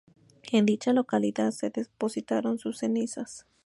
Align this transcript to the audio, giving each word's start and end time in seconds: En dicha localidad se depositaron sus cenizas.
En 0.51 0.65
dicha 0.65 0.93
localidad 0.93 1.51
se 1.51 1.69
depositaron 1.69 2.57
sus 2.57 2.79
cenizas. 2.79 3.45